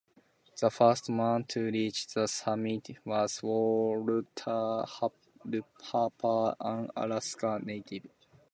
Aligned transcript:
The 0.59 0.71
first 0.71 1.11
man 1.11 1.43
to 1.49 1.65
reach 1.69 2.07
the 2.11 2.25
summit 2.27 2.89
was 3.05 3.43
Walter 3.43 4.83
Harper, 5.79 6.55
an 6.59 6.89
Alaska 6.95 7.59
Native. 7.61 8.09